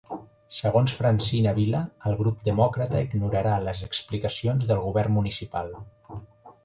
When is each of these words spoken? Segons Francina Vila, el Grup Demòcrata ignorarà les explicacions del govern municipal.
Segons 0.59 0.93
Francina 1.01 1.51
Vila, 1.57 1.81
el 2.11 2.17
Grup 2.23 2.41
Demòcrata 2.49 3.03
ignorarà 3.09 3.53
les 3.67 3.85
explicacions 3.89 4.67
del 4.73 4.83
govern 4.91 5.17
municipal. 5.19 5.75